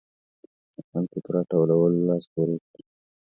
[0.75, 2.81] د خلکو په راټولولو لاس پورې کړي.